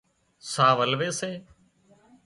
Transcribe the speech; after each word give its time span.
ساهَه 0.51 0.73
ولوي 0.77 1.09
سي 1.19 1.31